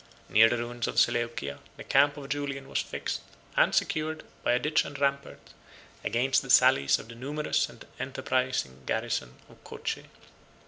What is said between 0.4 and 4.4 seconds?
the ruins of Seleucia, the camp of Julian was fixed, and secured,